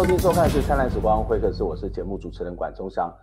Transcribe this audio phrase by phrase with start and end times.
[0.00, 3.14] 现在收听收看是《灿烂时光会客室》，我是节目主持人管中祥。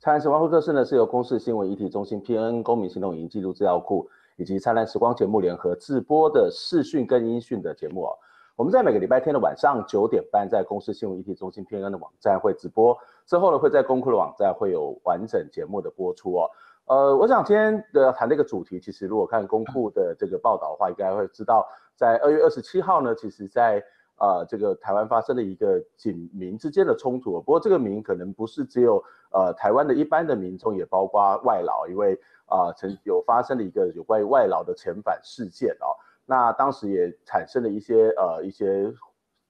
[0.02, 8.18] 《灿烂时光会客室》呢是由公视新闻议题中心、PNN 公民行动影音记录资料库以及《灿烂时光》节目联合制播的视讯跟音讯的节目哦。
[8.56, 16.50] 我们在每个礼拜天的晚上九点半，在公视新闻议题中心 PNN 的网站会直播，之后呢会在公库的网站会有完整节目的播出哦。
[16.86, 21.64] 呃，我想今天的谈这个主题，其实如果看公库的这个报道的话，应该会知道，
[21.94, 23.80] 在二月二十七号呢，其实在。
[24.16, 32.14] 呃，这个台湾发生了一个警民之间的冲突，不过这个民可能不是只有呃台湾的一般的民众，也包括外劳，因为
[32.46, 35.90] 啊曾、有发生了一个有关于外劳的遣返事件哦，
[36.24, 38.92] 那当时也产生了一些呃一些，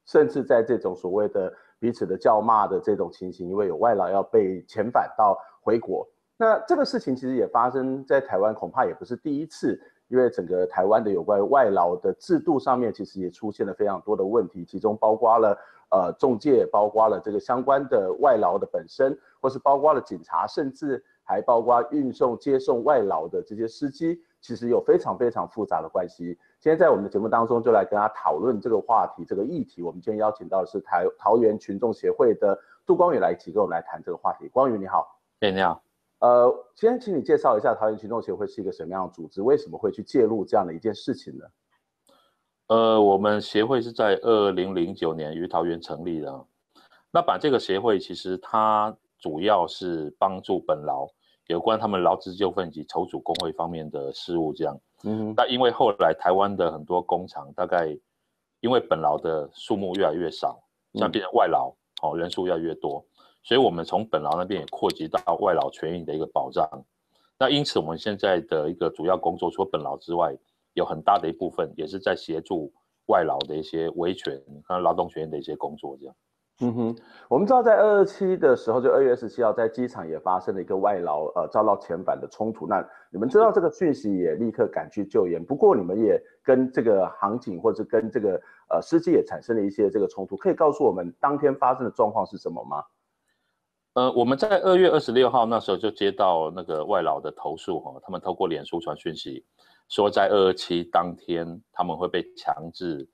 [0.06, 6.08] 甚至在这种所谓的彼此的叫骂的这种情形，因为有外劳要被遣返到回国，
[6.38, 9.78] 那这个事情其实也发生在台湾，恐怕也不是第一次。
[10.08, 15.58] 因为整个台湾的有关外劳的制度上面，其实也出现了非常多的问题，其中包括了
[15.90, 26.38] 呃中介，包括了这个相关的外劳的本身，或是包括了警察，甚至还包括运送接送外劳的这些司机，其实有非常非常复杂的关系。
[26.60, 29.82] 今天在我们的节目当中，就来跟大家讨论这个话题，这个议题。
[29.82, 34.48] 我们今天邀请到的是台桃园群众协会的杜光宇来一起跟我们来谈这个话题。
[34.48, 35.82] 光宇你好，哎你好。
[36.20, 39.42] 呃，先请你介绍一下桃园群众协会是一个什么样的组织？
[39.42, 41.44] 为什么会去介入这样的一件事情呢？
[42.68, 46.46] 呃，我们协会是在二零零九年于桃园成立的。
[47.10, 51.06] 那把这个协会其实它主要是帮助本劳
[51.48, 54.80] 有关他们劳资纠纷以及筹组工会方面的事务这样。
[55.02, 57.94] 嗯，那因为后来台湾的很多工厂大概
[58.60, 60.58] 因为本劳的数目越来越少，
[60.94, 61.70] 像变成外劳，
[62.02, 63.04] 哦，人数越来越多。
[63.44, 66.66] 所以，我们从本劳那边也扩及到外劳权益的一个保障。
[67.38, 70.34] 那因此，我们现在的一个主要工作，除了本劳之外，
[70.72, 72.72] 有很大的一部分也是在协助
[73.06, 75.94] 外劳的一些维权和劳动权益的一些工作。
[76.00, 76.14] 这样。
[76.60, 76.96] 嗯哼，
[77.28, 82.66] 我们知道在二二七的时候，就二月二十七号，在机场也发生了一个外劳呃遭到遣返的冲突。
[82.66, 85.44] 那你们知道这个讯息，也立刻赶去救援。
[85.44, 88.40] 不过，你们也跟这个航警或者跟这个
[88.70, 90.36] 呃司机也产生了一些这个冲突。
[90.36, 92.82] 可以告诉我们当天发生的状况是什么吗？
[93.94, 99.44] 呃，我们在二月二十六号那时候就接到那个外劳的投诉哈，他们透过脸书传讯息，
[99.88, 103.08] 说在二二七当天他们会被强制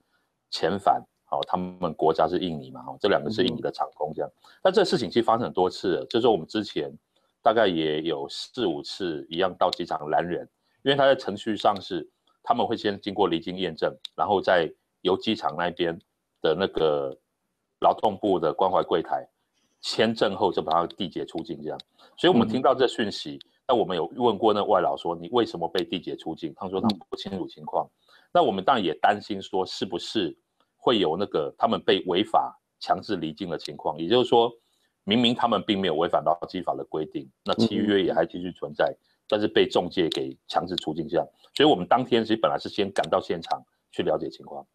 [0.50, 4.30] 遣返，好，他们国家是印尼嘛，哈，这两个是印尼的厂工这样。
[4.64, 6.90] 那这事情其实发生很多次了，就是我们之前
[7.42, 10.48] 大概也有四五次一样到机场拦人，
[10.82, 12.08] 因为他在程序上是
[12.42, 14.66] 他们会先经过离境验证，然后再
[15.02, 15.98] 由机场那边
[16.40, 17.14] 的那个
[17.80, 19.28] 劳动部的关怀柜台。
[19.80, 21.78] 签证后就把他缔结出境，这样，
[22.16, 26.52] 所以我们听到这讯息，那、嗯、我们有问过那外劳说，你为什么被缔结出境？
[26.54, 27.86] 他说他们不清楚情况。
[27.86, 27.90] 嗯、
[28.34, 30.36] 那我们当然也担心说，是不是
[30.76, 33.98] 会有那个他们被违法强制离境的情况？
[33.98, 34.52] 也就是说，
[35.04, 41.26] 明明他们并没有违反劳基法的规定，那契约也还继续存在，嗯、但是被中介给强制出境这样。
[41.54, 44.66] 所以我们当天其实本来是先赶到现场去了解情况。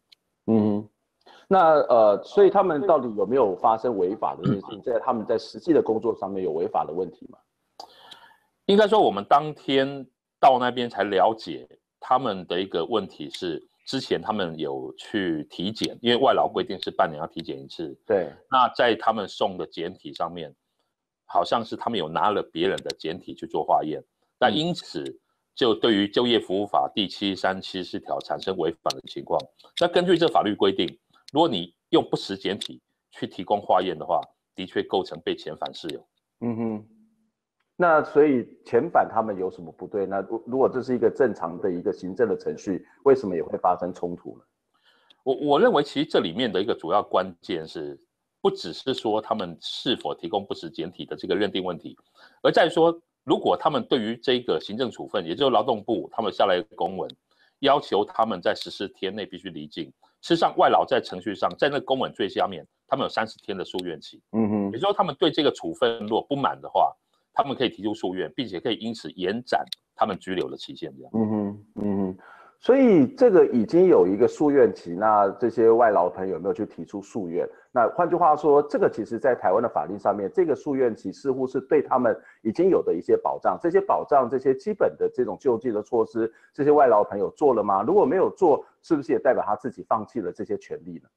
[0.46, 0.88] 嗯。
[1.48, 4.80] 那呃，所以他们到底有没有发生违法的事情？
[4.82, 7.38] 在他们在实际的工作上面有违法的问题吗？
[8.64, 10.04] 应该说，我们当天
[10.40, 11.68] 到那边才了解
[12.00, 17.96] 他们的一个问题是，之前他们有去体检，因为外劳规定是半年要体检一次。
[18.04, 18.32] 对。
[18.50, 20.52] 那在他们送的检体上面，
[21.26, 24.02] 好像是他们有拿了别人的检体去做化验，
[24.40, 25.04] 那因此
[25.54, 29.40] 就对于就业服务法第七三七四条产生违反的情况。
[29.80, 30.98] 那根据这法律规定。
[31.32, 34.20] 如果你用不实检体去提供化验的话，
[34.54, 36.08] 的确构成被遣返事由。
[36.40, 36.86] 嗯哼，
[37.76, 40.06] 那所以遣返他们有什么不对？
[40.06, 44.44] 那如果这是一个正常的一个行政的程序，为什么也会发生冲突呢？
[45.24, 47.98] 我我认为其实这里面的一个主要关键是，
[48.40, 51.96] 不只是说他们是否提供不实检体的这个认定问题，
[52.42, 57.10] 而在于说，如果他们对于这个行政处分，也就是劳动部他们下来的公文，
[57.58, 59.92] 要求他们在十四天内必须离境。
[60.22, 64.20] 事实上，外劳在程序上，在那公文最下面，他们有三十天的诉愿期。
[64.32, 66.92] 嗯哼，也就是说，他们对这个处分如果不满的话，
[67.32, 69.64] 他们可以提出诉愿，并且可以因此延展
[69.94, 70.92] 他们拘留的期限。
[70.96, 71.10] 这样。
[71.14, 72.18] 嗯哼，嗯哼。
[72.58, 77.48] 所以这个已经有一个诉愿期，那这些外劳朋友有没有去提出诉愿？
[77.70, 83.58] 那换句话说，这个其实在台湾的法律上面，这个诉愿期似乎是对他们已经有的一些保障。
[83.60, 87.82] 这些保障，这些基本的这种救济的措施，这些外劳朋友做了吗？
[87.82, 91.08] 如果没有做，是不是也代表他自己放弃了这些权利呢？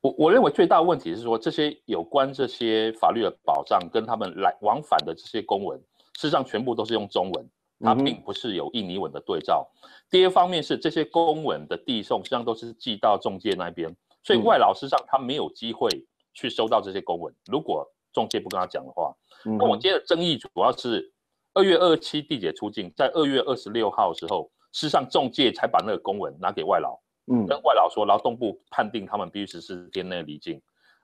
[0.00, 5.78] 我我认为最大的问题是说，这些有关这些法律的保障跟他们来往返的这些公文，
[6.14, 7.48] 事实上全部都是用中文。
[7.82, 9.68] 它并不是有印尼文的对照。
[10.10, 15.88] 第二方面是这些公文的递送，实际上都是寄到中介那边，所以外劳实际上他没有机会
[16.32, 17.34] 去收到这些公文。
[17.46, 19.14] 如果中介不跟他讲的话，
[19.44, 21.12] 嗯、那我接的争议主要是
[21.54, 26.98] 二月二七地解出境，在二月二十六号的时候，事实上中介才把那个公文拿给外劳，
[27.32, 30.60] 嗯，跟外劳说劳动部判定他们必须十四天内离境，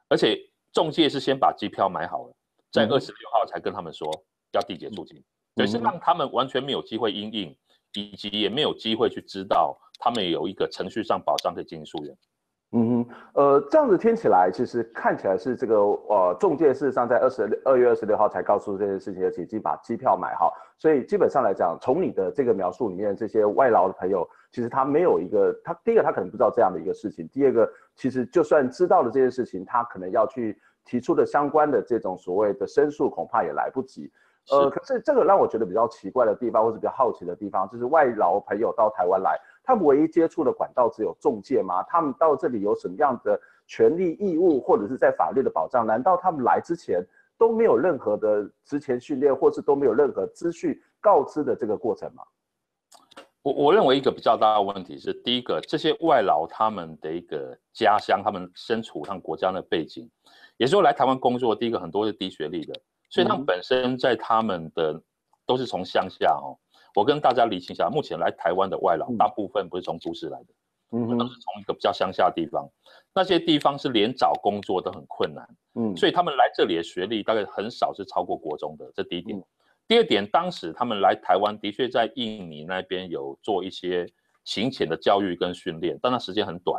[0.09, 0.39] 而且
[0.73, 2.35] 中介是先把机票买好了，
[2.71, 4.07] 在二十六号才跟他们说
[4.53, 5.25] 要地解出境，所
[5.65, 7.57] 以是让他们完全没有机会应应，
[7.95, 12.17] 以及也没有机会去知道他们有一个程序上保障可以进行诉愿。
[12.73, 27.67] 嗯哼，呃，这样子听起来，其实看起来是这个呃，中介事实上在二十二月二十六号才告诉这件事情，而且已经把机票买好，所以基本上来讲，从你的这个描述里面，这些外劳的朋友，其实他没有一个，他第一个他可能不知道这样的一个事情，第二个
[27.97, 34.13] 其实就算知道了这件事情，他可能要去提出的相关的这种所谓的申诉，恐怕也来不及。
[34.50, 39.39] 呃，可是这个让我觉得比较奇怪的地方，或者比较好奇的地方，就是外劳朋友到台湾来。
[39.62, 41.83] 他们唯一接触的管道只有中介吗？
[41.83, 45.87] 他们到这里有什么样的权利义务，或者是在法律的保障？
[45.87, 47.06] 难道他们来之前
[47.37, 52.23] 都没有任何的之前训练，或是都没有任何资讯告知的这个过程吗？
[53.43, 60.11] 我我认为一个比较大的问题是，第一个，这些外劳他们的一个家乡，他们身处他们国家的背景，
[60.56, 62.75] 也就是说来台湾工作，第一个很多是低学历的，
[63.09, 65.01] 所以他们本身在他们的
[65.47, 66.59] 都是从乡下哦。
[66.95, 70.47] 我跟大家理清一下，目前来台湾的外劳，大部分不是从都市来的，
[70.93, 72.69] 嗯，都是从一个比较乡下的地方，
[73.15, 79.41] 那些地方是连找工作都很困难，嗯，所以他们来这里的学历大概很少是超过国中的，这第一点。
[79.87, 84.07] 第二点，当时他们来台湾的确在印尼那边有做一些
[84.45, 86.77] 行前的教育跟训练，但那时间很短，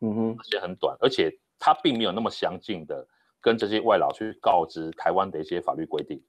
[0.00, 3.06] 嗯哼，时间很短，而且他并没有那么详尽的
[3.42, 6.22] 跟这些外劳去告知台湾的一些法律规定。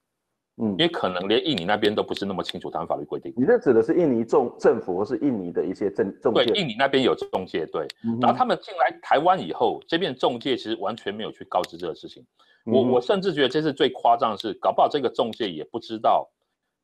[0.58, 3.34] 嗯，因为可能连印尼那边都不是那么清楚他们法律规定。
[3.36, 6.46] 你这指的是印尼政政府或是印尼的一些政中介？
[6.46, 7.88] 对，印尼那边有中介，对。
[8.22, 12.24] 然后他们进来台湾以后，这边中介其实完全没有去告知这个事情。
[12.66, 16.30] 我我甚至觉得这是最夸张的是，搞不好这个中介也不知道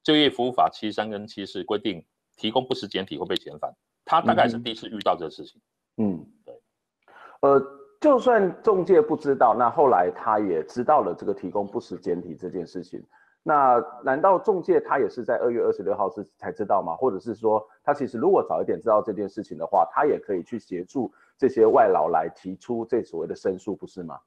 [0.03, 2.03] 就业服务法七三跟七四规定
[2.37, 3.71] 提供不实简体会被遣返。
[4.03, 5.61] 他大概是第一次遇到这个事情。
[5.97, 6.55] 嗯，对。
[7.41, 7.63] 呃，
[7.99, 13.03] 就算中介不知道，那后来他也知道了这个提供不实简体这件事情。
[13.43, 16.95] 那难道中介他也是在二月二十六号是才知道吗？
[16.95, 24.19] 或者是说他其实如果早一点知道这件事情的话，他也可以去协助这些外劳来提出这所谓的申诉，不是吗？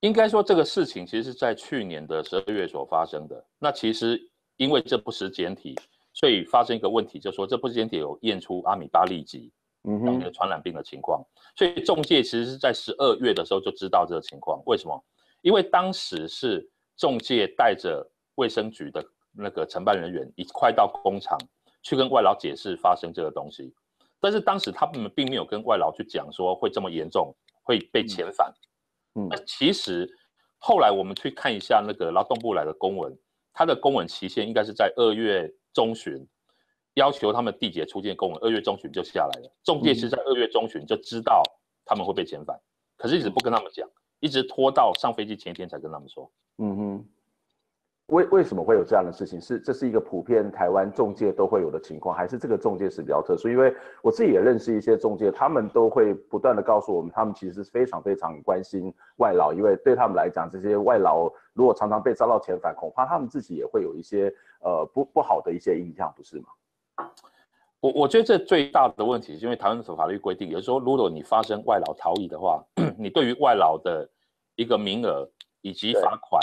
[0.00, 3.44] 应该说这个事情其实是在去年的十二月所发生的。
[3.58, 4.18] 那其实
[4.56, 5.74] 因为这不实简体，
[6.12, 9.52] 所以发生一个问题，就是说这不实简体有验出阿米巴痢疾，
[9.84, 11.24] 嗯哼，一个传染病的情况。
[11.56, 14.62] 所以中介其实是在十二月的时候就知道这个情况。
[14.66, 15.04] 为什么？
[15.42, 16.68] 因为当时是。
[16.96, 21.38] 中介带着卫生局的那个承办人员，一块到工厂
[21.82, 23.72] 去跟外劳解释发生这个东西，
[24.20, 28.52] 但是当时他们并没有跟外劳去讲说会这么严重，会被遣返。
[29.14, 30.06] 嗯，那其实
[30.58, 33.18] 后来我们去看一下那个劳动部来的公文，
[33.54, 36.22] 他的公文期限应该是在二月中旬，
[36.94, 39.50] 要求他们缔结出境公文，二月中旬就下来了。
[39.62, 41.42] 中介是在二月中旬就知道
[41.84, 42.58] 他们会被遣返，
[42.96, 43.88] 可是一直不跟他们讲。
[44.18, 46.30] 一直拖到上飞机前一天才跟他们说。
[46.58, 47.04] 嗯哼，
[48.08, 49.40] 为为什么会有这样的事情？
[49.40, 53.48] 是这是一个普遍台湾中介都会有的情况，还是这个中介是比较特殊？
[53.48, 64.30] 因为我自己也认识一些中介，他们都会不断的告诉我们，他们其实是非常非常关心外劳，因为对他们来讲，这些外劳如果常常被遭到遣返，恐怕他们自己也会有一些
[64.60, 66.48] 呃不不好的一些印象，不是吗？
[67.80, 72.62] 我我觉得这最大的问题是因为台湾的法律规定，也就是说，如果你发生外劳逃逸的话，
[72.98, 74.06] 你对于外劳的
[74.54, 75.26] 一个名额
[75.62, 76.42] 以及罚款，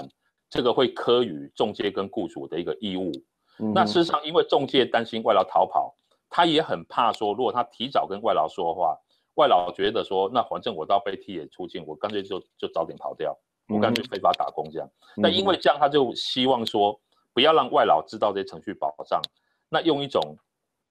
[0.50, 3.12] 这个会科予中介跟雇主的一个义务。
[3.60, 5.94] 嗯、那事实上，因为中介担心外劳逃跑，
[6.28, 8.98] 他也很怕说，如果他提早跟外劳说的话，
[9.36, 13.38] 外劳觉得说，那反正我到被替也出境，我干脆就就早点跑掉，
[13.70, 14.90] 我干脆非法打工这样。
[15.18, 17.00] 嗯、那因为这样，他就希望说，
[17.32, 19.22] 不要让外劳知道这些程序保障，
[19.70, 20.36] 那用一种。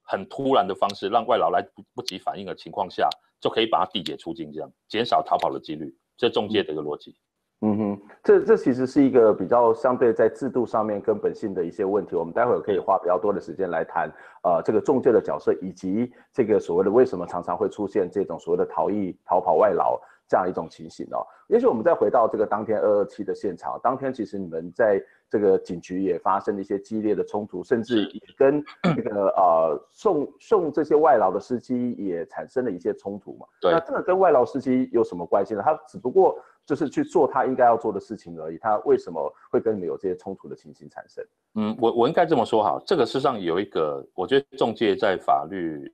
[0.06, 1.62] 很突然的方式，让外劳来
[1.94, 3.08] 不及反应的情况下，
[3.40, 5.94] 就可以把它缔结出境，这样减少逃跑的几率。
[6.16, 7.14] 这中介的一个逻辑。
[7.62, 12.14] 嗯哼，这这其实是一个比较相对在制度上面根本性的一些问题。
[12.14, 14.10] 我们待会儿可以花比较多的时间来谈，
[14.42, 21.26] 呃，这个中介的角色，以及这个所谓的为什么常常会出现这种所谓的逃逸、逃跑外劳这样一种情形哦。
[21.48, 25.02] 也许我们再回到这个当天二二七的现场，当天其实你们在。
[25.28, 28.62] 这个警局也发生了一些激烈的冲突，甚至也跟
[28.94, 33.44] 这个呃送送这些外劳的司机也产生了一些冲突嘛。
[33.60, 33.72] 对。
[33.72, 35.62] 那这个跟外劳司机有什么关系呢？
[35.64, 38.58] 他只不过就是去做他应该要做的事情而已。
[38.58, 41.24] 他为什么会跟你们有这些冲突的情形产生？
[41.56, 45.92] 嗯，我我应该这么说哈，这个事实上有一个，我觉得中介在法律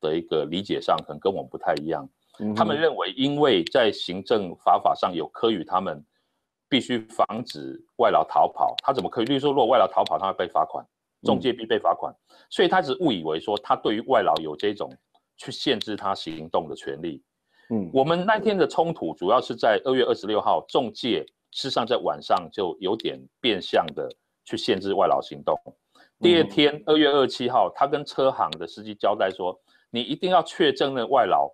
[0.00, 2.08] 的一个理解上可能跟我们不太一样。
[2.38, 6.04] 嗯、他们认为，因为在行政法法上有科予他们
[6.68, 9.24] 必须防止外劳逃跑，他怎么可以？
[9.24, 10.84] 例如说，如果外劳逃跑，他会被罚款，
[11.22, 14.92] 中介必被罚款，嗯、所以他只误以为说他对于外劳有这种
[15.36, 17.22] 去限制他行动的权利。
[17.70, 24.08] 嗯，我们那天的冲突主要是在二月二十六号，中介事实上在晚上就有点变相的
[24.44, 25.56] 去限制外劳行动。
[26.20, 29.58] 第二天二月二十七号，他跟车行的司机交代说，
[29.90, 31.50] 你一定要确证那外劳。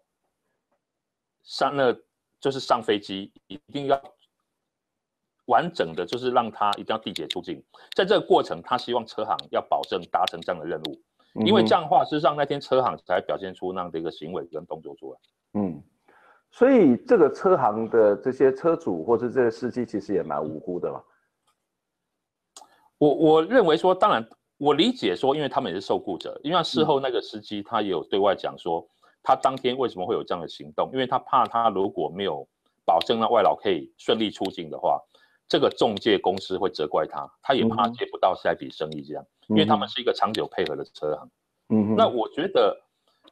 [1.43, 1.97] 上那
[2.41, 4.01] 就是上飞机，一定要
[5.47, 7.63] 完整的，就是让他一定要缔结出境。
[7.95, 11.01] 在这个过程，他希望车行要保证达成这样的任务，
[11.45, 15.19] 因为这样的话，事实上那天车行才表现出那样的一个行为跟动作出来。
[15.55, 15.83] 嗯，
[16.51, 21.03] 所以这个车行的这些车主或者这些司机其实也蛮无辜的嘛。
[22.99, 28.89] 我我认为说，当然我理解说，因为他们也是受雇者，因为事后那个司机他也有对外讲说。
[29.23, 30.91] 他当天为什么会有这样的行动？
[30.93, 32.47] 因为他怕他如果没有
[32.85, 35.01] 保证让外劳可以顺利出境的话，
[35.49, 37.31] 这个中介公司会责怪他。
[37.41, 41.31] 他也怕接不到下一笔生意，这样，因为他们是一个长久配合的车行。
[41.69, 42.77] 嗯，那我觉得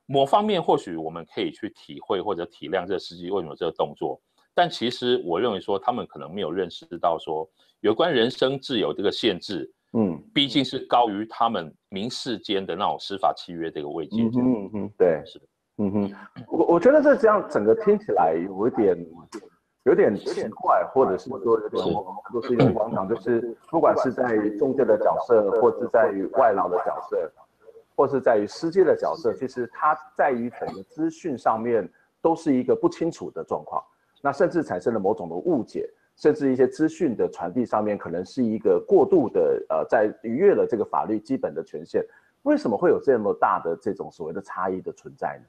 [0.06, 4.20] 某方面或许我们可以去体会或者体谅这个司机为什么这个动作，
[4.54, 7.48] 但其实我认为说他们可能没有认识到说
[7.80, 14.22] 有关人身自由这个限制，嗯，毕竟是高于他们民事间的那种司法契约这个位阶。
[14.22, 15.46] 嗯嗯，对，是的。
[15.82, 16.12] 嗯哼，
[16.48, 18.94] 我我觉得这这样整个听起来有一点
[19.84, 21.82] 有点奇怪，或者是说有点
[22.34, 27.32] 都是一种荒唐，就是不管是在于中介的角色，或是在于外劳的角色，
[27.96, 31.88] 或是在于司机的角色，其实它在于整个资讯上面
[32.20, 33.82] 都是一个不清楚的状况，
[34.20, 42.04] 那甚至产生了某种的误解，甚至一些资讯的传递上面可能是一个过度的呃，在逾越了这个法律基本的权限，
[42.42, 45.44] 为什么会有这么大的这种所谓的差异的存在呢？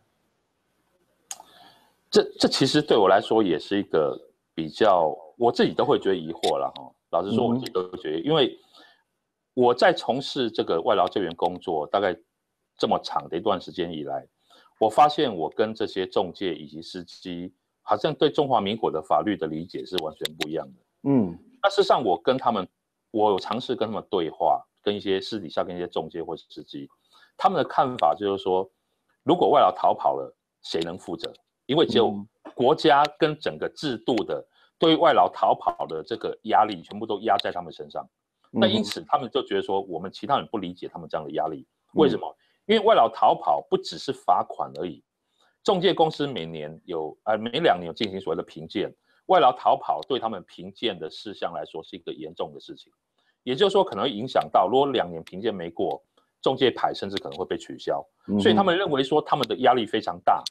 [2.12, 4.20] 这这其实对我来说也是一个
[4.53, 6.91] 比较，我自己都会觉得疑惑了哈。
[7.12, 8.60] 老实说，我自己都会觉得，因为
[9.53, 12.15] 我在从事这个外劳救援工作大概
[12.77, 14.27] 这么长的一段时间以来，
[14.77, 21.10] 我发现我跟这些中介以及司机，好像对中华民国的法律的理解是完全不一样的。
[21.10, 22.68] 嗯，那事实上我跟他们，
[23.12, 26.89] 我有尝试跟他们对话，跟一些私底下跟一些中介或者司机，
[27.38, 28.70] 他们的看法就是说，
[29.24, 31.32] 如果外劳逃跑了，谁能负责？
[31.65, 34.46] 因为只有国家跟整个制度的
[34.77, 38.08] 对外劳逃跑的这个压力，全部都压在他们身上。
[38.50, 41.65] 那因此他们就觉得说，我们其他人不理解他们这样的压力。
[41.94, 42.36] 为什么？
[42.65, 45.03] 因为外劳逃跑不只是罚款而已，
[45.63, 48.94] 中介公司每年有呃每两年有进行所谓的评鉴，
[49.27, 52.91] 外劳逃跑对他们评鉴的事项来说是一个严重的事情。
[53.44, 56.01] 也就是说，可能会影响到，如果两年评鉴没过，
[56.41, 58.06] 中介牌甚至可能会被取消。
[58.39, 60.44] 所以他们认为说，他们的压力非常大。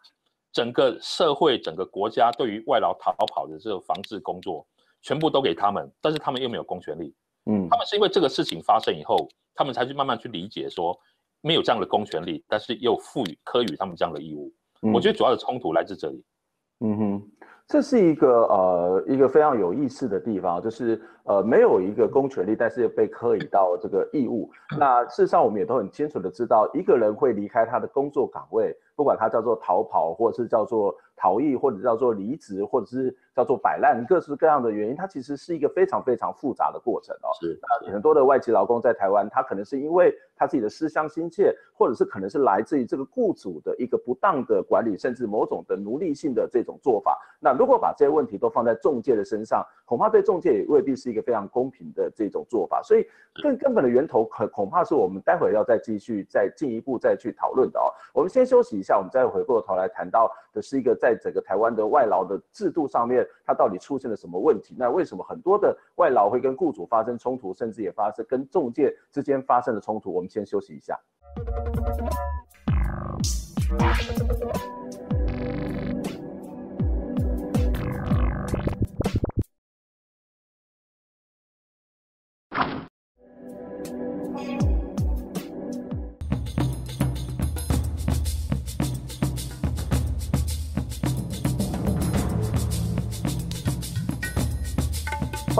[0.52, 4.66] 整个社会、整个国家对于外劳逃跑的这个防治工作，
[5.02, 7.14] 全部都给他们，但是他们又没有公权力。
[7.46, 10.98] 嗯，他们是因为这个事情发生以后，他们才去慢慢去理解说，
[11.40, 14.52] 没有这样的公权力，但是又赋予、科予他们这样的义务。
[14.82, 16.24] 嗯，我觉得主要的冲突来自这里。
[16.80, 17.30] 嗯哼。
[17.70, 24.50] 这是一个呃一个非常有意思的地方，就是呃没有一个公权力，但是被科以到这个义务。
[24.76, 37.28] 那事实上我们也都很清楚的知道，一个人会离开他的工作岗位，不管它叫做逃跑，或者是叫做逃逸，或者叫做离职，或者是叫做摆烂，各式各样的原因，它其实是一个非常非常复杂的过程哦。
[37.38, 47.18] 是，那很多的外籍劳工在台湾，他可能是因为他自己的思乡心切，或者是可能是来自于这个雇主的一个不当的管理，甚至某种的奴隶性的这种做法。
[47.38, 52.82] 那如果把这些问题都放在中介的身上，恐怕对中介也未必是一个非常公平的这种做法。
[52.82, 53.06] 所以
[53.42, 57.92] 更根本的源头，可恐怕是我们待会要再继续再进一步再去讨论的哦。
[58.14, 64.76] 我们先休息一下，我们再回过头来谈到的是一个在在整个台湾的外劳的制度上面，它到底出现了什么问题？
[64.78, 70.12] 那为什么很多的外劳会跟雇主发生冲突，甚至也发生跟中介之间发生的冲突？
[70.12, 70.98] 我们先休息一下。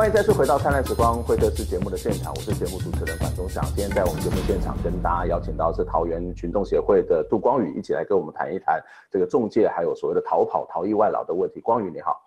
[0.00, 3.62] 欢迎再次回到《灿烂时光会客室》节目的现场，我是节目主持人管中祥。
[3.76, 11.61] 今天在我们节目现场跟大家邀请到是桃园群众协会的杜光宇，一起来跟我们谈一谈这个中介还有所谓的逃跑、逃逸外劳的问题。
[11.61, 12.19] 光宇你好，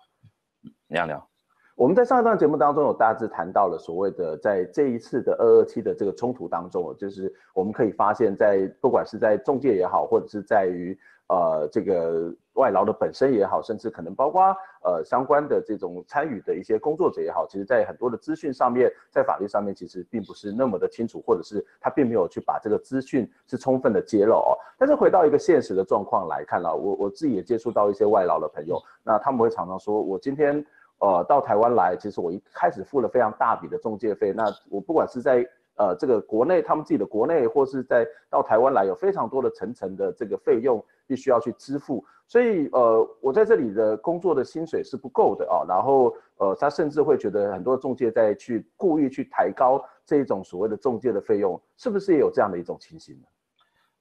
[0.86, 1.28] 你好，你好。
[1.74, 10.96] 我们在上一段节目当中有大致谈到了所谓的在这一次的二二七的这个冲突当中，就是我们可以发现，在不管是在中介也好，或者是在于
[11.28, 14.42] 呃这个外劳的本身也好，甚至可能包括
[14.84, 24.56] 呃相关的这种参与的一些工作者也好，其实在很多的资讯上面，在法律上面其实并不是那么的清楚，或者是他并没有去把这个资讯是充分的揭露哦。
[24.78, 30.64] 但是回到一个现实的状况来看了，我我自己也接触到一些外劳的朋友，那他们会常常说，我今天。
[31.00, 34.32] 呃，到台湾来，其实我一开始付了非常大笔的中介费。
[34.32, 35.44] 那我不管是在
[35.76, 42.04] 呃这个国内，他们自己的国内，或是在到台湾来，有非常多的层层的这个费用必须要去支付。
[42.26, 45.64] 所以呃，我在这里的工作的薪水是不够的啊。
[45.68, 53.26] 然后呃，他甚至会觉得很多中介在去故意去抬高这一种所谓的中介的费用，是不是也有这样的一种情形呢？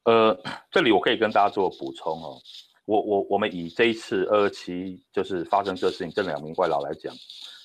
[0.05, 0.37] 呃，
[0.71, 2.37] 这里我可以跟大家做补充哦。
[2.85, 7.13] 我我我们以这一次二二七就是发生这事情这两名怪佬来讲，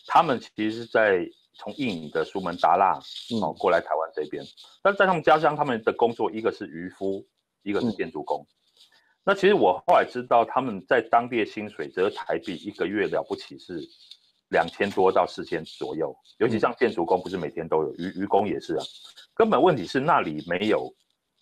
[0.07, 2.99] 他们其实是在从印尼的苏门答腊
[3.43, 4.43] 哦过来台湾这边，
[4.83, 7.27] 但在他们家乡，他们的工作一个是渔夫，
[7.63, 8.47] 一个是建筑工。
[9.25, 13.81] 那其实我后来知道，他们在当地的薪水折台币一个月了不起是
[14.49, 18.85] 两千多到四千左右，尤其像建筑工不是每天都有，渔渔工也是啊。
[19.35, 20.91] 根本问题是那里没有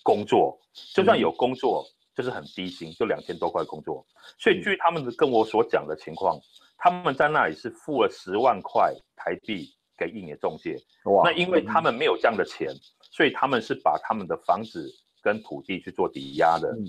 [0.03, 0.59] 工作，
[0.95, 1.87] 就算有工作。
[2.17, 4.03] 就是很低薪，就两千多块工作，
[4.39, 6.41] 所以据他们的跟我所讲的情况，
[6.79, 10.77] 他们在那里是付了十万块台币给印尼中介。
[11.05, 11.23] 哇！
[11.25, 16.69] 那因为他们没有这样的钱，所以他们是把他们的房子跟土地去做抵押的。
[16.73, 16.87] 嗯。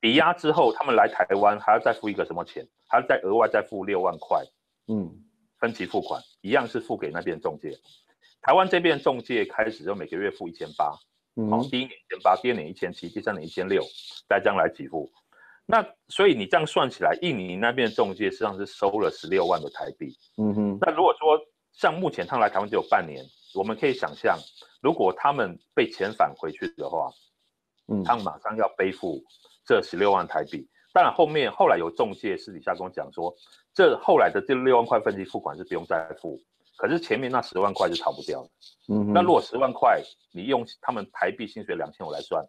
[0.00, 2.66] 抵押之后，他们来台湾还要再付一个什么钱？
[2.86, 4.42] 还要再额外再付六万块。
[4.88, 5.10] 嗯。
[5.58, 7.72] 分期付款一样是付给那边中介。
[8.42, 10.92] 台湾这边中介开始就每个月付一千八。
[11.50, 13.82] 好，第一年一千八，第二年一千七，第三年一千六，
[14.28, 15.10] 再这样来给付。
[15.66, 20.14] 那所以你这样算起来，印尼那边的仲介实际上是收了十六万的台币。
[20.36, 20.78] 嗯哼。
[20.80, 21.38] 那如果说
[21.76, 24.38] 像目前他们来台湾只有半年，我们可以想象，
[24.82, 27.10] 如果他们被遣返回去的话，
[27.88, 29.22] 嗯，他们马上要背负
[29.64, 30.66] 这十六万台币。
[30.92, 33.34] 当然后面后来有中介私底下跟我讲说，
[33.74, 36.40] 这后来的这六万块分期付款是不用再付。
[36.78, 38.50] 可是前面那十万块是逃不掉的。
[38.88, 42.42] 嗯，那如果十万块你用他们台币薪水两千五来算，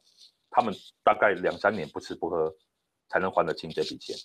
[0.50, 2.54] 他们大概两三年不吃不喝
[3.10, 4.16] 才能还得清这笔钱。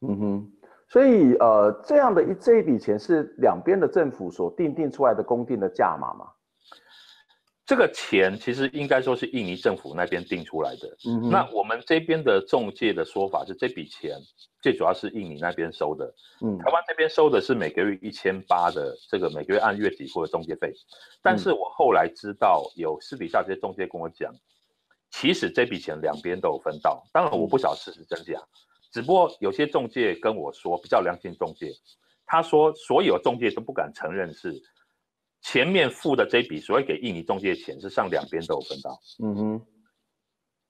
[0.00, 0.52] 嗯哼，
[0.88, 6.26] 所以呃，这样的一这一笔钱是两边的政府所定定出来的公定的价码吗？
[7.66, 10.88] 这个钱其实应该说是印尼政府那边定出来的。
[11.06, 14.16] 嗯，那我们这边的中介的说法是，这笔钱
[14.62, 16.10] 最主要是印尼那边收的。
[16.40, 20.72] 嗯，台湾这边收的是每个月一千八的这个每个月按月底付的中介费。
[21.22, 24.34] 但是我后来知道有私底下这些中介跟我讲，
[25.10, 27.04] 其实这笔钱两边都有分到。
[27.12, 28.40] 当然我不晓得事实真假，
[28.90, 31.72] 只不过有些中介跟我说比较良心中介，
[32.26, 34.60] 他说所有中介都不敢承认是。
[35.40, 39.00] 前面付的这笔所谓给印尼中介的钱，是上两边都有分到。
[39.22, 39.66] 嗯哼。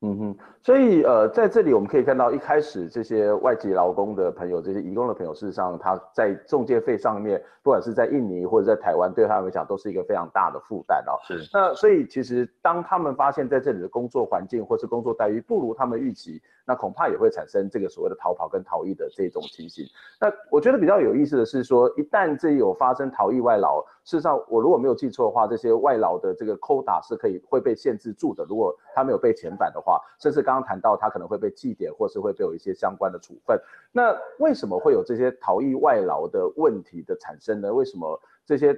[0.01, 11.19] 嗯哼，所以呃，在这里我们可以看到，一开始这些外籍劳工的朋友，这些移工的朋友，事实上他在中介费上面，不管是在印尼或者在台湾，对他们来讲都是一个非常大的负担哦。
[11.25, 11.51] 是。
[11.53, 19.85] 那所以其实当他们发现在这里的工作环境或是工作待遇不如他们预期，那恐怕也会产生这个所谓的逃跑跟逃逸的这种情形。
[20.21, 28.43] 那我觉得比较有意思的是说，一旦这有发生逃逸外劳，事实上我如果没有记错的话，这些外劳的这个扣打是可以会被限制住的。
[28.49, 30.01] 如果他没有被遣返的话。
[30.19, 33.61] 甚至刚刚谈到他可能会被记点，或是会被有一些相关的处分。
[33.93, 37.71] 那为什么会有这些逃逸外劳的问题的产生呢？
[37.73, 38.75] 为什么这些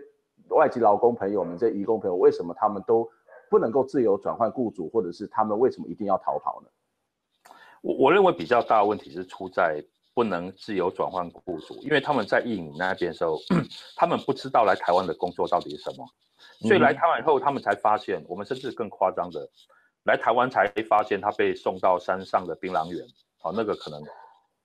[0.48, 3.08] 外籍劳工朋友们、这些移工朋友，为什么他们都
[3.48, 6.68] 不能够自由转换雇主，或者是他们为什么一定要逃跑呢？
[7.82, 9.82] 我我认为比较大的问题是出在
[10.20, 13.38] 不能自由转换雇主，因为他们在印尼那边的时候，
[13.96, 16.06] 他们不知道来台湾的工作到底是什么，
[16.68, 19.48] 所以来台湾以后，他们才发现，我们甚至更夸张的。
[20.04, 23.02] 来台湾才发现他被送到山上的槟榔园，
[23.42, 24.02] 哦，那个可能，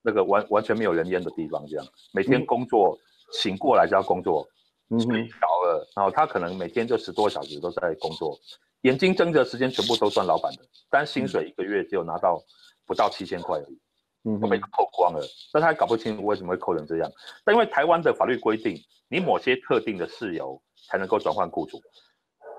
[0.02, 1.86] 那个完完全没有人烟的地方，这样。
[2.14, 3.00] 每天工作
[3.32, 4.46] 醒过来就要工作，
[4.90, 8.38] 睡着了，然后他可能每天就十多小时都在工作，
[8.82, 12.44] 眼睛睁着时间全部都算老板的，但薪水一个月只有拿到
[12.86, 13.80] 不到七千块而已，
[14.26, 15.22] 嗯，都被扣光了，
[15.54, 17.12] 但他还搞不清楚为什么会扣成这样，
[17.44, 18.76] 但因为台湾的法律规定，
[19.08, 21.80] 你某些特定的事由才能够转换雇主。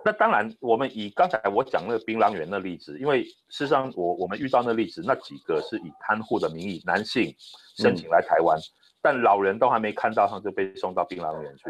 [0.05, 7.35] 那当然，我们以刚才我讲那个槟榔园的例子，因为事实上我我们遇到那例子，那几个是以看护的名义，男性
[7.77, 8.63] 申请来台湾，嗯，
[9.03, 11.65] 但老人都还没看到，他就被送到槟榔园去。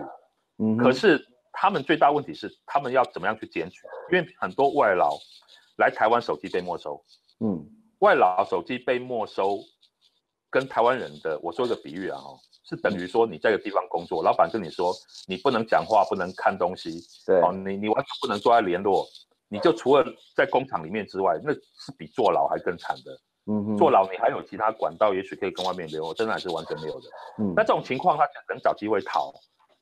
[0.59, 3.81] 嗯，可是他们最大问题是，他们要怎么样去检举？
[4.13, 5.17] 因为很多外劳
[5.79, 7.03] 来台湾手机被没收，
[7.41, 7.67] 嗯，
[8.01, 9.61] 外劳手机被没收，
[10.51, 14.95] 跟台湾人的，我说一个比喻啊，哦，是等于说你在一个地方工作，老板跟你说
[15.27, 19.07] 你不能讲话，不能看东西，对，哦，你你完全不能坐在联络，
[19.49, 20.05] 你就除了
[20.37, 23.13] 在工厂里面之外，那是比坐牢还更惨的。
[23.49, 27.09] 嗯哼，坐牢你还有其他管道，也许可以跟外面联络，真的还是完全没有的。
[27.39, 29.33] 嗯，那这种情况他只能找机会逃，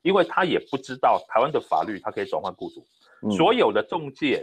[0.03, 2.87] 因为他也不知道台湾的法律，他可以转换雇主，
[3.23, 4.43] 嗯、所有的中介。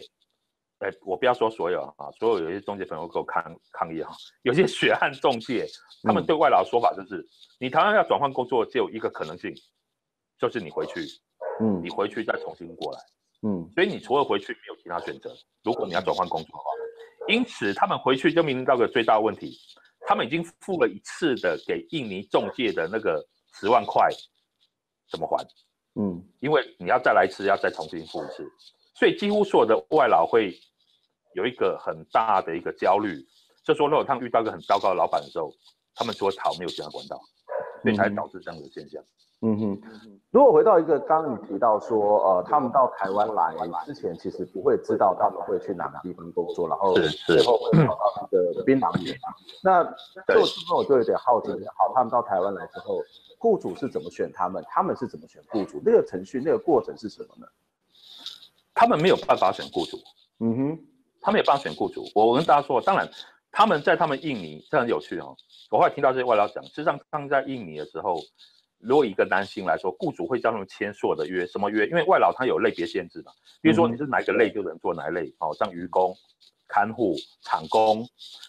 [0.81, 5.63] 哎，我不要说所有啊，所有有些中介朋友给我抗抗议哈，有些血汗中介，
[6.01, 7.27] 他们对外劳的说法就是，嗯、
[7.59, 9.53] 你台湾要转换工作，只有一个可能性，
[10.39, 11.01] 就是你回去，
[11.59, 12.99] 嗯，你回去再重新过来，
[13.43, 15.31] 嗯，所以你除了回去没有其他选择。
[15.63, 16.63] 如果你要转换工作的话，
[17.27, 19.55] 因此他们回去就面临到个最大问题，
[20.07, 24.09] 他们已经付了一次的给印尼中介的那个十万块，
[25.11, 25.45] 怎么还？
[25.93, 28.51] 嗯，因为你要再来一次，要再重新付一次，
[28.95, 30.59] 所以几乎所有的外劳会。
[31.33, 33.25] 有一个很大的一个焦虑，
[33.63, 35.51] 就说如果他们遇到一个很糟糕的老板的时候，
[35.95, 37.19] 他们说逃没有其他管道，
[37.81, 39.03] 所以才导致这样的现象。
[39.43, 39.81] 嗯哼，
[40.29, 49.17] 如果回到一个刚刚你提到说，呃，他们到台湾来之前，其实不会知道他们会去哪个地方工作，然后最后会跑到一个槟榔园。
[49.63, 49.83] 那
[50.27, 53.01] 这个部分我就有点好奇，好，他们到台湾来之后，
[53.39, 54.63] 雇主是怎么选他们？
[54.69, 55.81] 他们是怎么选雇主？
[55.83, 57.47] 那个程序、那个过程是什么呢？
[58.75, 59.97] 他们没有办法选雇主。
[60.39, 60.85] 嗯哼。
[61.21, 63.07] 他们也帮选雇主，我我跟大家说，当然
[63.51, 65.35] 他们在他们印尼这很有趣哦。
[65.69, 68.19] 我后来听到这些外劳讲，实际上他们在印尼的时候，
[68.79, 71.85] 如果一个男性来说，雇主会叫他们签所有的约，什么约？
[71.87, 73.31] 因为外劳他有类别限制嘛，
[73.61, 76.15] 比如说你是哪一个类就能做哪一类，哦，像渔工、
[76.67, 78.07] 看护、厂工，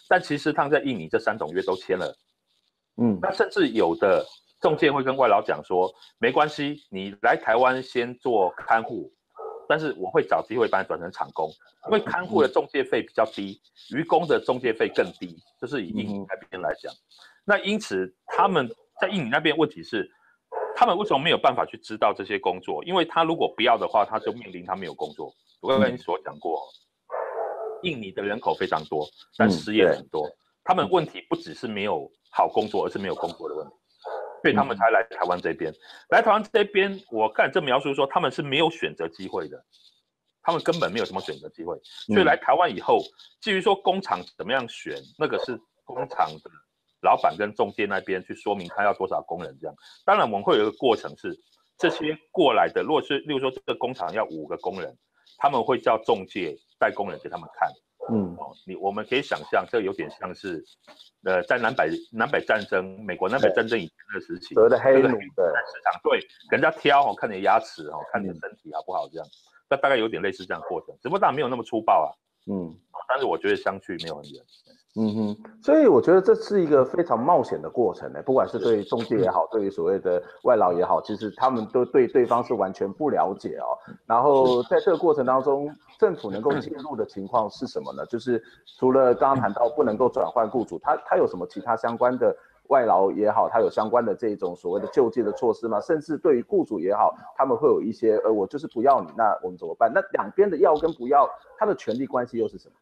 [0.09, 2.17] 但其实他们在印尼这三种约都签了，
[2.97, 4.25] 嗯，那甚至有的
[4.59, 9.13] 中介会跟外劳讲说，没关系，你来台湾先做看护。
[9.73, 11.49] 但是我会找机会把你转成厂工，
[11.87, 13.59] 因为看护的中介费比较低，
[13.89, 16.93] 渔工的中介费更低，这是以印尼那边来讲。
[17.43, 18.69] 那因此他们
[19.01, 20.07] 在印尼那边问题是，
[20.75, 22.83] 他们为什么没有办法去知道这些工作？
[22.83, 25.33] 因为他如果不要的话，他就面临他没有工作。
[25.59, 26.61] 我刚刚跟你所讲过，
[27.81, 30.29] 印尼的人口非常多，但失业很多，
[30.63, 33.73] 他们问题不只是没有好工作，而是没有工作的问题。
[34.43, 35.75] 所以他们才来台湾这边，嗯、
[36.09, 39.57] 来台湾这边，我看这描述说他们是没有选择机会的，
[40.41, 41.79] 他们根本没有什么选择机会。
[42.07, 42.99] 所以来台湾以后，
[43.39, 46.51] 至于说工厂怎么样选，那个是工厂的
[47.03, 49.73] 老板跟中介那边去说明他要多少工人这样。
[50.03, 51.33] 当然我们会有一个过程是，
[51.77, 54.93] 这些过来的，如果是例如说这个工厂要五个工人，
[55.37, 57.71] 他们会叫中介带工人给他们看。
[58.11, 60.63] 嗯，你我们可以想象，这有点像是，
[61.23, 69.27] 呃，在南北南北战争，美国南北战争以前的时期，得的黑奴的市场，对，给人家挑哦，看你的牙齿哦，看你的身体好不好这样，
[69.69, 72.11] 那大概有点类似这样过程，只不过当然没有那么粗暴啊。
[72.45, 72.75] 嗯，
[73.07, 74.43] 但是我觉得相距没有很远。
[74.95, 83.73] 嗯哼，所以我觉得这是一个非常冒险的过程呢，不管是对于中介也好， 对于所谓的外劳也好，其实他们都对对方是完全不了解哦。
[84.05, 88.05] 然后在这个过程当中，政府能够介入的情况是什么呢？
[88.05, 88.39] 就是
[88.77, 92.35] 除了刚刚谈到不能够转换雇主，他他有什么其他相关的
[92.67, 95.81] 外劳也好，他有相关的这种所谓的救济的措施吗？
[95.81, 99.91] 甚至对于雇主也好，他们会有一些呃，我就是不要你，那我们怎么办？
[99.91, 101.27] 那两边的要跟不要，
[101.57, 102.75] 他的权利关系又是什么？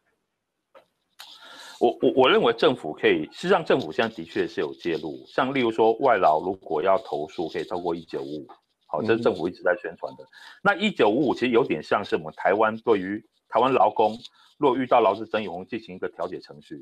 [1.82, 8.46] 我我我认为政府可以，实际上政府现在的确是有介入，像例如说外劳如果要投诉，可以透过一九五五，
[8.86, 10.24] 好，这是政府一直在宣传的。
[10.62, 14.16] 那一九五五其实有点像是我们台湾对于台湾劳工，
[14.58, 16.80] 若遇到劳资争议，我们进行一个调解程序。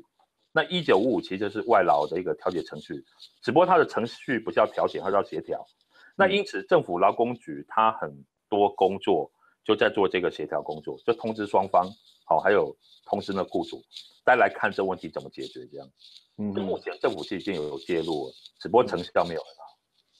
[0.51, 3.03] 那一九五五其实就是外劳的一个调解程序，
[3.41, 5.65] 只不过它的程序不叫调解，它叫协调。
[6.15, 8.13] 那因此政府劳工局它很
[8.47, 9.31] 多工作
[9.63, 11.89] 就在做这个协调工作，就通知双方，
[12.31, 12.73] 好，还有
[13.05, 13.81] 通知呢雇主。
[14.25, 15.87] 再来看这问题怎么解决，这样，
[16.37, 19.61] 嗯，目前政府其实已经有介入了，只不过成效没有很好。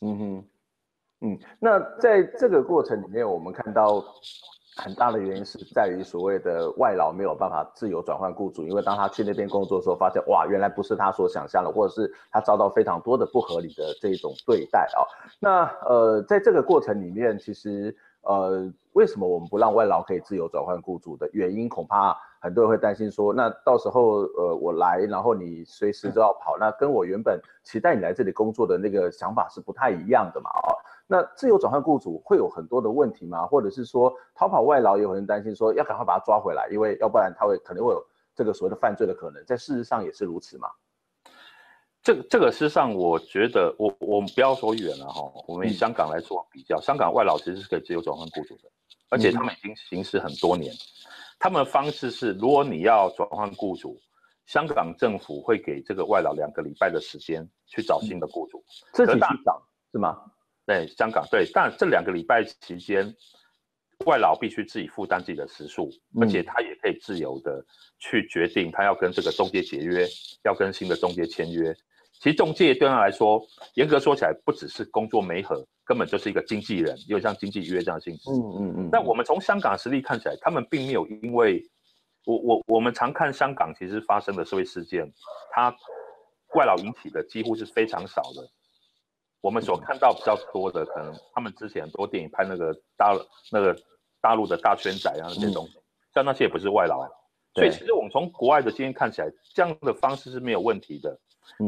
[0.01, 0.49] 嗯哼，
[1.21, 4.03] 嗯，那在这个过程里面，我们看到
[4.75, 15.07] 很大的原因是在于所谓的外劳没有办法自由转换雇主，因为当他去那边工作的时候，发现哇，原来不是他所想象的，或者是他遭到非常多的不合理的这种对待啊。
[15.39, 22.17] 那呃，在这个过程里面，其实呃，为什么我们不让外劳可以自由转换雇主的原因，恐怕。
[22.43, 30.49] 很多人会担心说，那到时候呃我来，然后你随时都要跑，那跟我原本期待你来这里工作的那个想法是不太一样的嘛？
[30.49, 30.73] 哦，
[31.05, 33.45] 那自由转换雇主会有很多的问题吗？
[33.45, 38.03] 或者是说逃跑外劳也有人担心说要赶快把他抓回来，因为要不然他会可能会有
[38.33, 40.67] 这个所谓的犯罪的可能，在事实上也是如此嘛？
[42.03, 48.63] 这个这个事实上，我觉得我我们不要说远了哈，我们以香港来做比较，嗯、香港外劳其实是可以自由转换雇主的，
[49.09, 50.73] 而且他们已经行使很多年。
[51.37, 53.99] 他们的方式是，如果你要转换雇主，
[54.47, 59.61] 香港政府会给这个外劳两个礼拜的时间去找新的雇主，自己去找
[59.91, 60.17] 是吗？
[60.65, 63.15] 对，香港对，但这两个礼拜期间，
[64.07, 67.63] 外劳必须自己负担自己的时数，而且他也可以自由的
[67.99, 70.07] 去决定他要跟这个中介解约，
[70.43, 71.75] 要跟新的中介签约。
[72.21, 73.41] 其实中介对他来说，
[73.73, 78.29] 严格说起来，不只是工作没合，根本就是一个经纪人，有像经纪约这样的性质。
[78.29, 78.89] 嗯嗯嗯。
[78.91, 81.61] 但我们从香港实力看起来，他们并没有因为。
[82.23, 85.11] 我我我们常看香港，其实发生的社会事件，
[85.49, 85.75] 它
[86.53, 88.47] 外劳引起的几乎是非常少的。
[89.41, 93.17] 我们所看到比较多的，可能他们之前很多电影拍那个大
[93.51, 93.75] 那个
[94.21, 95.73] 大陆的大圈仔啊那些东西，
[96.13, 97.03] 像那些也不是外劳。
[97.55, 101.19] 所以其实我们从国外的经验看起来，这样的方式是没有问题的。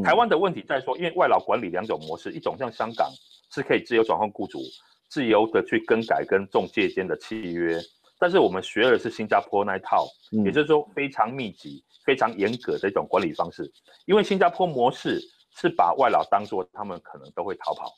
[0.04, 3.10] 台湾的问题在说，因为外劳管理两种模式，一种像香港
[3.52, 4.60] 是可以自由转换雇主，
[5.08, 7.80] 自由的去更改跟中介间的契约。
[8.18, 10.06] 但是我们学的是新加坡那一套，
[10.44, 13.70] 也就是说非常密集、非常严格的一种管理方式。
[14.06, 15.20] 因为新加坡模式
[15.56, 17.92] 是把外劳当做他们可能都会逃跑，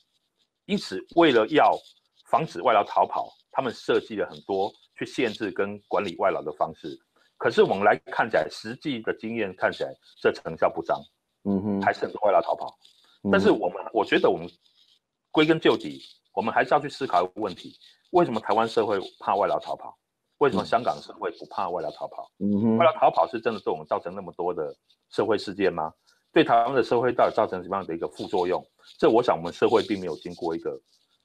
[0.64, 1.78] 因此为了要
[2.30, 6.98] 防止外劳逃跑，他们设计了很多去限制跟管理外劳的方式。
[7.38, 10.98] 可是我们来看起来，实际的经验看起来这成效不彰，
[11.46, 12.76] 嗯哼，还是很多外劳逃跑。
[13.30, 14.48] 但是我们我觉得我们
[15.32, 16.00] 归根究底，
[16.34, 17.74] 我们还是要去思考一个问题：
[18.10, 19.96] 为什么台湾社会怕外劳逃跑？
[20.38, 22.30] 为什么香港社会不怕外劳逃跑？
[22.38, 24.76] 嗯哼，外劳逃跑是真的对我们造成那么多的
[25.10, 25.92] 社会事件吗？
[26.32, 28.62] 对台湾的社会到底造成什么样的一个副作用？
[28.98, 30.78] 这我想我们社会并没有经过一个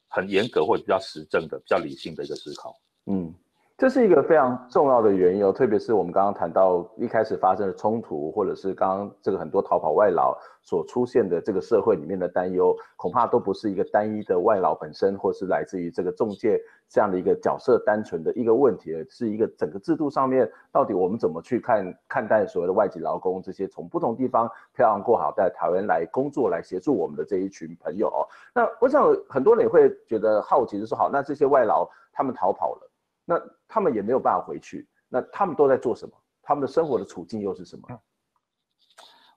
[0.08, 2.74] 很严格或者比较实证的、比较理性的一个思考。
[3.06, 3.34] 嗯。
[3.82, 28.22] 这是一个非常重要的原因哦，特别是我们刚刚谈到一开始发生的冲突，或者是刚刚这个很多逃跑外劳所出现的这个社会里面的担忧，恐怕都不是一个单一的外劳本身，或是来自于这个中介这样的一个角色单纯的一个问题，是一个整个制度上面到底我们怎么去看看待所谓的外籍劳工这些从不同地方漂洋过海在台湾来工作来协助我们的这一群朋友哦。
[28.54, 32.88] 那我想很多人也会觉得好奇，就是说好，那这些外劳他们逃跑了。
[33.32, 36.14] 那他们也没有办法回去，那他们都在做什么？
[36.42, 37.88] 他们的生活的处境又是什么？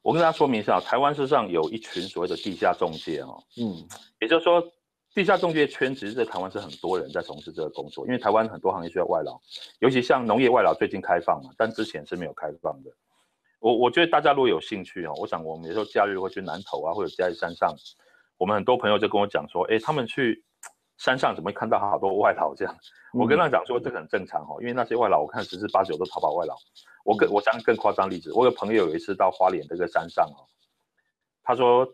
[0.01, 3.87] 我跟大家说明一下，台湾事实上有一群所谓的地下中介哦，嗯，
[4.19, 4.61] 也就是说，
[5.13, 9.39] 地下中介圈其实在台湾是很多人在从事这个工作，因为台湾很多行业需要外劳，
[9.79, 12.91] 尤其像农业外劳最近开放嘛，但之前是没有开放的。
[13.59, 17.73] 我我觉得大家如果有兴趣哦，我想我们有时候假日会去南投啊，或者在山上，
[18.37, 20.44] 我们很多朋友就跟我讲说，哎，他们去。
[20.97, 22.75] 山上怎么会看到好多外劳这样？
[23.13, 26.55] 我跟他讲说，这个很正常哦，因为那些外劳我看十之八九都逃跑外劳。
[27.03, 30.41] 我更我讲更夸张例子，我有朋友有一次到花莲这个山上哦，
[31.43, 31.87] 他说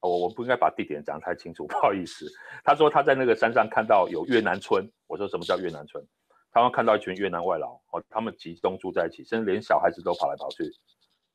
[0.00, 2.26] 我我不应该把地点讲太清楚，不好意思。
[2.64, 6.04] 他说他在那个山上看到有越南村，我说什么叫越南村？
[6.50, 10.64] 他们看到一群越南外劳哦，他们集中住在一起，甚至连小孩子都跑来跑去。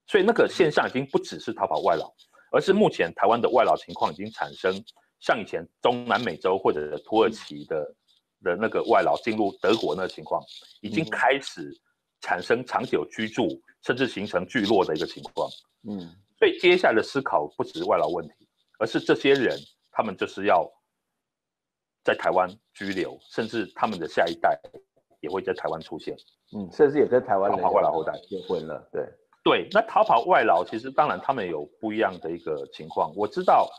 [0.07, 2.11] 所以那个现象已经不只是逃跑外劳，
[2.51, 4.73] 而是目前台湾的外劳情况已经产生。
[5.21, 7.95] 像以前中南美洲或者土耳其的
[8.43, 10.43] 的那个外劳进入德国那个情况，
[10.81, 11.71] 已经开始
[12.19, 13.47] 产生长久居住，
[13.83, 15.47] 甚至形成聚落的一个情况。
[15.87, 15.99] 嗯，
[16.37, 18.47] 所以接下来的思考不只是外劳问题，
[18.79, 19.57] 而是这些人
[19.91, 20.67] 他们就是要
[22.03, 24.59] 在台湾居留，甚至他们的下一代
[25.19, 26.17] 也会在台湾出现。
[26.55, 28.89] 嗯，甚至也在台湾逃跑外劳后代结婚了。
[28.91, 29.07] 对
[29.43, 33.69] 对，那逃跑外劳其实当然他们有不一样的一个情况，我知道。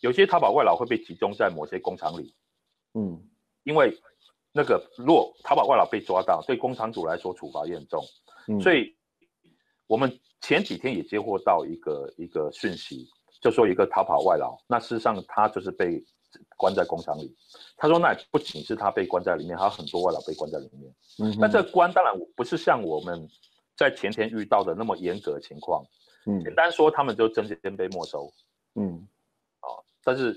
[0.00, 2.34] 有些逃跑外劳会被集中在某些工厂里，
[2.94, 3.22] 嗯，
[3.64, 3.94] 因为
[4.52, 8.02] 那个如果逃跑外劳被抓到，对工厂主来说处罚严重，
[8.48, 8.94] 嗯，所以
[9.86, 13.06] 我们前几天也接获到一个一个讯息，
[13.42, 16.02] 就说一个逃跑外劳，那事实上他就是被
[16.56, 17.34] 关在工厂里。
[17.76, 20.94] 他说那不仅是他被关在里面，还有很多外劳被关在里面。
[21.22, 23.28] 嗯，那这个关当然不是像我们
[23.76, 25.84] 在前天遇到的那么严格的情况，
[26.26, 28.32] 嗯，简单说他们就证件被没收，
[28.74, 29.06] 嗯。
[30.08, 30.32] 但是，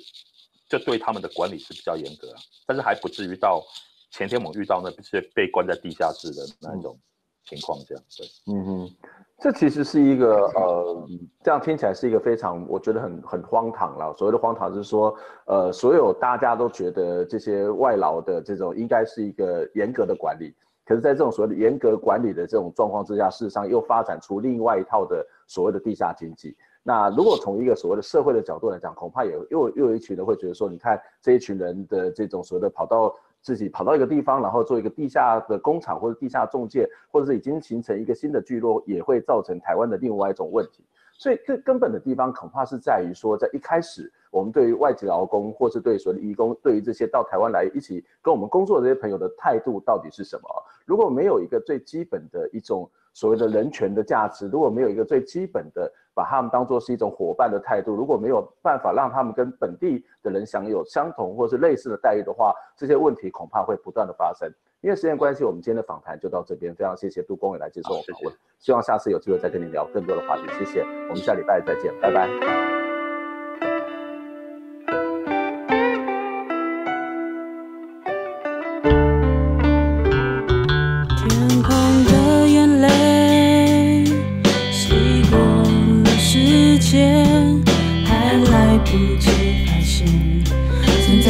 [0.67, 3.63] 这对他们的管理是比较严格啊，但是还不至于到
[4.09, 6.99] 前天我们遇到那些被关在地下室的那一种
[7.43, 8.03] 情况这样。
[8.17, 8.95] 对，嗯哼，
[9.39, 11.07] 这其实是一个呃，
[11.43, 14.11] 这样听起来是一个非常我觉得很很荒唐了。
[14.17, 20.51] 所谓的荒唐是说，呃，所有大家都觉得这些外劳的这种应该是一个严格的管理，
[20.89, 26.57] 可是，在这种所谓的严格管理的这种状况之下，事实上又发展出另外一套的所谓的地下经济。
[26.81, 40.83] 那如果从一个所谓的社会的角度来讲，恐怕也又又有一群人会觉得说，你看这一群人的这种所谓的跑到自己跑到一个地方，然后做一个地下的工厂或者地下中介，或者是已经形成一个新的聚落，也会造成台湾的另外一种问题。
[41.19, 50.49] 所以最根本的地方恐怕是在于说，在一开始我们对于外籍劳工，或是对所谓的移工，对于这些到台湾来一起跟我们工作的这些朋友的态度到底是什么？
[50.85, 64.49] 如果没有一个最基本的一种所谓的人权的价值，如果没有一个最基本的把他们当作是一种伙伴的态度，如果没有办法让他们跟本地的人享有相同或是类似的待遇的话，这些问题恐怕会不断的发生。
[64.81, 66.73] 因为时间关系，我们今天的访谈就到这边。
[66.73, 70.43] 非常谢谢杜工也来接受我访问，希望下次有机会再跟你聊更多的话题。
[70.57, 72.88] 谢谢，我们下礼拜再见，拜拜。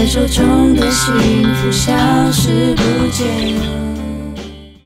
[0.10, 1.94] 手中的幸福消
[2.32, 3.89] 失不见。